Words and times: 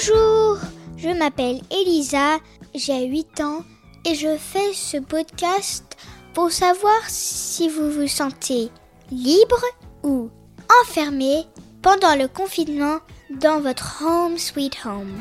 je 0.00 1.18
m'appelle 1.18 1.60
Elisa, 1.70 2.38
j'ai 2.74 3.06
8 3.06 3.40
ans 3.42 3.64
et 4.06 4.14
je 4.14 4.36
fais 4.38 4.72
ce 4.72 4.96
podcast 4.96 5.96
pour 6.32 6.50
savoir 6.50 7.00
si 7.08 7.68
vous 7.68 7.90
vous 7.90 8.08
sentez 8.08 8.70
libre 9.10 9.62
ou 10.02 10.30
enfermé 10.82 11.44
pendant 11.82 12.14
le 12.16 12.28
confinement 12.28 12.98
dans 13.30 13.60
votre 13.60 14.02
home 14.02 14.38
sweet 14.38 14.78
home. 14.86 15.18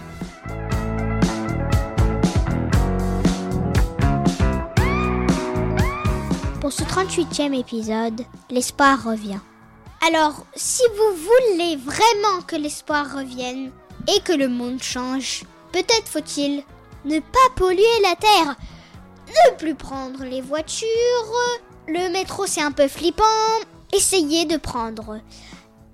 Pour 6.61 6.71
ce 6.71 6.83
38e 6.83 7.57
épisode, 7.57 8.21
l'espoir 8.49 9.03
revient. 9.03 9.39
Alors, 10.07 10.45
si 10.55 10.83
vous 10.95 11.17
voulez 11.17 11.75
vraiment 11.75 12.41
que 12.47 12.55
l'espoir 12.55 13.17
revienne 13.17 13.71
et 14.07 14.19
que 14.21 14.33
le 14.33 14.47
monde 14.47 14.81
change, 14.81 15.43
peut-être 15.71 16.07
faut-il 16.07 16.63
ne 17.05 17.19
pas 17.19 17.49
polluer 17.55 17.83
la 18.03 18.15
Terre, 18.15 18.55
ne 19.27 19.55
plus 19.57 19.75
prendre 19.75 20.23
les 20.23 20.41
voitures, 20.41 20.87
le 21.87 22.11
métro 22.11 22.45
c'est 22.45 22.61
un 22.61 22.71
peu 22.71 22.87
flippant, 22.87 23.23
essayez 23.93 24.45
de 24.45 24.57
prendre 24.57 25.19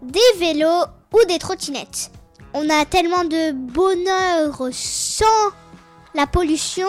des 0.02 0.40
vélos 0.40 0.86
ou 1.14 1.26
des 1.28 1.40
trottinettes. 1.40 2.12
On 2.54 2.70
a 2.70 2.86
tellement 2.86 3.26
de 3.26 3.52
bonheur 3.52 4.70
sans 4.72 5.52
la 6.14 6.26
pollution. 6.26 6.88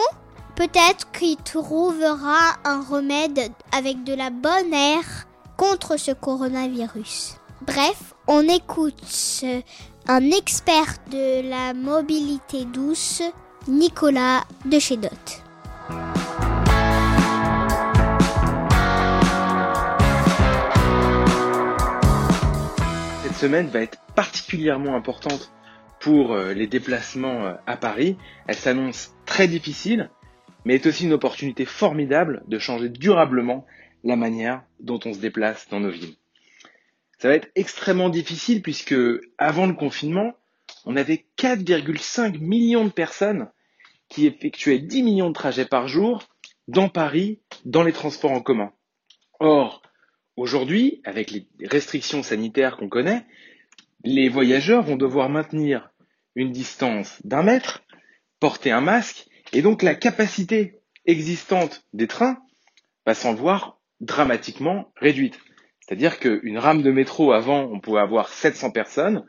Peut-être 0.54 1.10
qu'il 1.12 1.36
trouvera 1.36 2.56
un 2.64 2.82
remède 2.82 3.50
avec 3.72 4.04
de 4.04 4.14
la 4.14 4.30
bonne 4.30 4.72
air 4.72 5.26
contre 5.56 5.96
ce 5.96 6.12
coronavirus. 6.12 7.36
Bref, 7.62 8.14
on 8.26 8.42
écoute 8.42 9.44
un 10.06 10.30
expert 10.30 10.96
de 11.10 11.48
la 11.48 11.72
mobilité 11.72 12.66
douce, 12.66 13.22
Nicolas 13.66 14.44
de 14.66 14.78
chez. 14.78 14.98
Cette 23.22 23.34
semaine 23.34 23.68
va 23.68 23.80
être 23.80 23.98
particulièrement 24.14 24.94
importante 24.94 25.50
pour 25.98 26.32
euh, 26.32 26.52
les 26.52 26.66
déplacements 26.66 27.46
euh, 27.46 27.54
à 27.66 27.78
Paris. 27.78 28.18
Elle 28.46 28.56
s'annonce 28.56 29.14
très 29.24 29.48
difficile, 29.48 30.10
mais 30.66 30.74
est 30.74 30.86
aussi 30.86 31.04
une 31.04 31.14
opportunité 31.14 31.64
formidable 31.64 32.42
de 32.48 32.58
changer 32.58 32.90
durablement 32.90 33.64
la 34.04 34.16
manière 34.16 34.62
dont 34.78 35.00
on 35.06 35.14
se 35.14 35.18
déplace 35.18 35.68
dans 35.70 35.80
nos 35.80 35.90
villes. 35.90 36.16
Ça 37.18 37.28
va 37.28 37.34
être 37.34 37.48
extrêmement 37.54 38.08
difficile 38.08 38.62
puisque 38.62 38.94
avant 39.38 39.66
le 39.66 39.74
confinement, 39.74 40.34
on 40.84 40.96
avait 40.96 41.26
4,5 41.38 42.38
millions 42.38 42.84
de 42.84 42.90
personnes 42.90 43.48
qui 44.08 44.26
effectuaient 44.26 44.78
10 44.78 45.02
millions 45.02 45.28
de 45.28 45.34
trajets 45.34 45.64
par 45.64 45.88
jour 45.88 46.22
dans 46.68 46.88
Paris, 46.88 47.40
dans 47.64 47.82
les 47.82 47.92
transports 47.92 48.32
en 48.32 48.40
commun. 48.40 48.72
Or, 49.40 49.82
aujourd'hui, 50.36 51.00
avec 51.04 51.30
les 51.30 51.46
restrictions 51.64 52.22
sanitaires 52.22 52.76
qu'on 52.76 52.88
connaît, 52.88 53.24
les 54.04 54.28
voyageurs 54.28 54.82
vont 54.82 54.96
devoir 54.96 55.28
maintenir 55.28 55.90
une 56.34 56.52
distance 56.52 57.20
d'un 57.24 57.42
mètre, 57.42 57.82
porter 58.40 58.70
un 58.70 58.80
masque, 58.80 59.26
et 59.52 59.62
donc 59.62 59.82
la 59.82 59.94
capacité 59.94 60.80
existante 61.06 61.84
des 61.92 62.06
trains 62.06 62.38
va 63.06 63.14
s'en 63.14 63.34
voir 63.34 63.80
dramatiquement 64.00 64.92
réduite. 64.96 65.38
C'est-à-dire 65.86 66.18
qu'une 66.18 66.58
rame 66.58 66.82
de 66.82 66.90
métro 66.90 67.32
avant, 67.32 67.62
on 67.62 67.80
pouvait 67.80 68.00
avoir 68.00 68.28
700 68.28 68.72
personnes, 68.72 69.24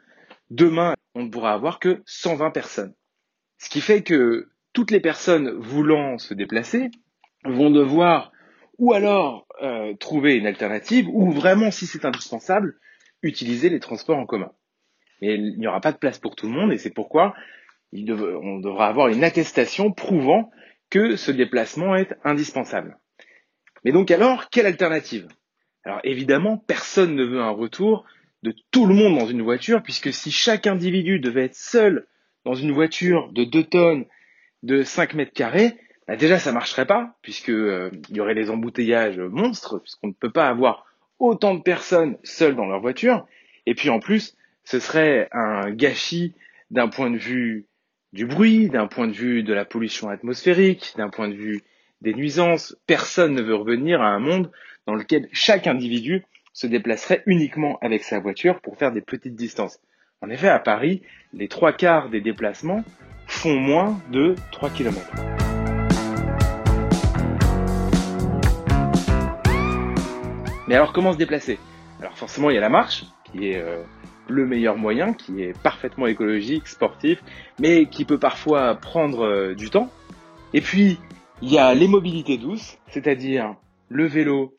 demain, 0.50 0.96
on 1.14 1.24
ne 1.24 1.30
pourra 1.30 1.54
avoir 1.54 1.80
que 1.80 2.02
120 2.06 2.52
personnes. 2.52 2.94
Ce 3.60 3.70
qui 3.70 3.82
fait 3.82 4.02
que 4.02 4.50
toutes 4.74 4.92
les 4.92 5.00
personnes 5.00 5.52
voulant 5.52 6.18
se 6.18 6.34
déplacer 6.34 6.90
vont 7.44 7.70
devoir 7.70 8.32
ou 8.80 8.94
alors 8.94 9.48
euh, 9.62 9.96
trouver 9.96 10.36
une 10.36 10.46
alternative, 10.46 11.08
ou 11.10 11.32
vraiment, 11.32 11.72
si 11.72 11.88
c'est 11.88 12.06
indispensable, 12.06 12.78
utiliser 13.24 13.70
les 13.70 13.80
transports 13.80 14.18
en 14.18 14.26
commun. 14.26 14.52
Mais 15.22 15.34
il 15.34 15.58
n'y 15.58 15.68
aura 15.68 15.82
pas 15.82 15.92
de 15.92 15.98
place 15.98 16.20
pour 16.20 16.36
tout 16.36 16.46
le 16.46 16.54
monde, 16.54 16.72
et 16.72 16.78
c'est 16.78 16.94
pourquoi 16.94 17.34
on 17.94 18.60
devra 18.60 18.88
avoir 18.88 19.08
une 19.08 19.24
attestation 19.24 19.92
prouvant 19.92 20.52
que 20.90 21.16
ce 21.16 21.32
déplacement 21.32 21.96
est 21.96 22.14
indispensable. 22.24 23.00
Mais 23.84 23.92
donc 23.92 24.12
alors, 24.12 24.50
quelle 24.50 24.68
alternative? 24.68 25.28
Alors 25.88 26.02
évidemment, 26.04 26.58
personne 26.58 27.16
ne 27.16 27.24
veut 27.24 27.40
un 27.40 27.50
retour 27.50 28.04
de 28.44 28.54
tout 28.72 28.88
le 28.88 28.94
monde 28.94 29.18
dans 29.18 29.26
une 29.26 29.42
voiture, 29.42 29.82
puisque 29.82 30.12
si 30.12 30.32
chaque 30.32 30.68
individu 30.68 31.22
devait 31.22 31.46
être 31.46 31.56
seul 31.56 32.08
dans 32.44 32.56
une 32.56 32.74
voiture 32.74 33.32
de 33.32 33.46
2 33.46 33.64
tonnes, 33.64 34.06
de 34.64 34.84
5 34.84 35.14
mètres 35.14 35.32
carrés, 35.32 35.78
bah 36.06 36.18
déjà 36.18 36.40
ça 36.40 36.52
marcherait 36.52 36.88
pas, 36.88 37.16
puisque 37.22 37.52
euh, 37.52 37.90
il 38.10 38.18
y 38.18 38.20
aurait 38.20 38.36
des 38.36 38.50
embouteillages 38.50 39.18
monstres, 39.18 39.80
puisqu'on 39.80 40.08
ne 40.08 40.14
peut 40.14 40.30
pas 40.30 40.50
avoir 40.50 40.86
autant 41.20 41.56
de 41.56 41.62
personnes 41.62 42.18
seules 42.22 42.58
dans 42.58 42.66
leur 42.66 42.82
voiture, 42.82 43.26
et 43.66 43.74
puis 43.74 43.90
en 43.90 44.02
plus, 44.02 44.36
ce 44.66 44.82
serait 44.82 45.30
un 45.32 45.72
gâchis 45.72 46.34
d'un 46.70 46.90
point 46.90 47.10
de 47.10 47.18
vue 47.18 47.66
du 48.12 48.26
bruit, 48.26 48.68
d'un 48.68 48.88
point 48.88 49.08
de 49.08 49.14
vue 49.14 49.42
de 49.42 49.54
la 49.54 49.64
pollution 49.64 50.10
atmosphérique, 50.10 50.96
d'un 50.98 51.10
point 51.10 51.30
de 51.30 51.36
vue 51.36 51.62
des 52.02 52.14
nuisances. 52.14 52.76
Personne 52.86 53.34
ne 53.34 53.42
veut 53.42 53.56
revenir 53.56 54.02
à 54.02 54.08
un 54.08 54.20
monde 54.20 54.52
dans 54.86 54.96
lequel 54.96 55.28
chaque 55.32 55.68
individu 55.68 56.24
se 56.54 56.68
déplacerait 56.68 57.24
uniquement 57.26 57.78
avec 57.82 58.04
sa 58.04 58.20
voiture 58.20 58.62
pour 58.62 58.78
faire 58.78 58.92
des 58.92 59.02
petites 59.02 59.36
distances. 59.36 59.80
En 60.22 60.30
effet, 60.30 60.50
à 60.50 60.60
Paris, 60.60 61.04
les 61.34 61.48
trois 61.48 61.74
quarts 61.74 62.10
des 62.10 62.22
déplacements 62.22 62.84
font 63.28 63.56
moins 63.56 64.02
de 64.12 64.36
3 64.52 64.70
km. 64.72 65.00
Mais 70.68 70.76
alors 70.76 70.92
comment 70.94 71.14
se 71.14 71.18
déplacer? 71.18 71.60
Alors 72.00 72.18
forcément 72.18 72.50
il 72.50 72.56
y 72.56 72.58
a 72.58 72.62
la 72.62 72.70
marche, 72.70 73.06
qui 73.26 73.50
est 73.50 73.58
euh, 73.58 73.84
le 74.28 74.46
meilleur 74.46 74.78
moyen, 74.78 75.14
qui 75.14 75.42
est 75.42 75.58
parfaitement 75.62 76.08
écologique, 76.08 76.68
sportif, 76.68 77.24
mais 77.60 77.86
qui 77.86 78.04
peut 78.04 78.20
parfois 78.20 78.76
prendre 78.76 79.26
euh, 79.26 79.56
du 79.56 79.70
temps. 79.70 79.90
Et 80.54 80.62
puis 80.62 81.00
il 81.42 81.52
y 81.52 81.58
a 81.60 81.74
les 81.74 81.88
mobilités 81.88 82.38
douces, 82.38 82.78
c'est-à-dire 82.90 83.56
le 83.90 84.08
vélo 84.08 84.58